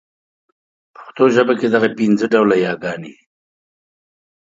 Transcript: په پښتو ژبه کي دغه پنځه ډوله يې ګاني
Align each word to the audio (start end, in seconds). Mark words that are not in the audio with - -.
په 0.93 0.99
پښتو 1.03 1.23
ژبه 1.35 1.53
کي 1.59 1.67
دغه 1.75 1.89
پنځه 1.99 2.25
ډوله 2.33 2.55
يې 2.63 2.73
ګاني 2.83 3.13